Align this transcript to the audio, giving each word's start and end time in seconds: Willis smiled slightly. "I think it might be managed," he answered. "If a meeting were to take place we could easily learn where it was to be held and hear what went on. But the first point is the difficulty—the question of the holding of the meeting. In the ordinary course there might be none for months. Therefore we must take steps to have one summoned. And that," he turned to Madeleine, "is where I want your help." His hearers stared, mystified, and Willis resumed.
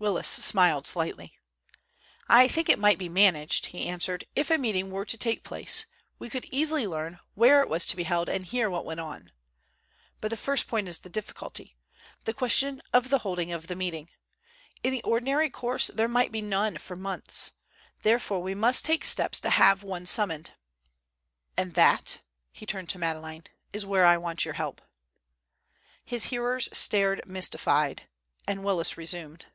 Willis 0.00 0.28
smiled 0.28 0.86
slightly. 0.86 1.34
"I 2.28 2.46
think 2.46 2.68
it 2.68 2.78
might 2.78 2.98
be 2.98 3.08
managed," 3.08 3.66
he 3.66 3.86
answered. 3.88 4.26
"If 4.36 4.48
a 4.48 4.56
meeting 4.56 4.92
were 4.92 5.04
to 5.04 5.18
take 5.18 5.42
place 5.42 5.86
we 6.20 6.30
could 6.30 6.44
easily 6.52 6.86
learn 6.86 7.18
where 7.34 7.62
it 7.62 7.68
was 7.68 7.84
to 7.86 7.96
be 7.96 8.04
held 8.04 8.28
and 8.28 8.46
hear 8.46 8.70
what 8.70 8.84
went 8.84 9.00
on. 9.00 9.32
But 10.20 10.30
the 10.30 10.36
first 10.36 10.68
point 10.68 10.86
is 10.86 11.00
the 11.00 11.10
difficulty—the 11.10 12.32
question 12.34 12.80
of 12.92 13.08
the 13.08 13.18
holding 13.18 13.50
of 13.50 13.66
the 13.66 13.74
meeting. 13.74 14.08
In 14.84 14.92
the 14.92 15.02
ordinary 15.02 15.50
course 15.50 15.88
there 15.88 16.06
might 16.06 16.30
be 16.30 16.42
none 16.42 16.76
for 16.78 16.94
months. 16.94 17.50
Therefore 18.02 18.40
we 18.40 18.54
must 18.54 18.84
take 18.84 19.04
steps 19.04 19.40
to 19.40 19.50
have 19.50 19.82
one 19.82 20.06
summoned. 20.06 20.52
And 21.56 21.74
that," 21.74 22.20
he 22.52 22.66
turned 22.66 22.88
to 22.90 23.00
Madeleine, 23.00 23.46
"is 23.72 23.84
where 23.84 24.04
I 24.04 24.16
want 24.16 24.44
your 24.44 24.54
help." 24.54 24.80
His 26.04 26.26
hearers 26.26 26.68
stared, 26.72 27.22
mystified, 27.26 28.06
and 28.46 28.62
Willis 28.62 28.96
resumed. 28.96 29.46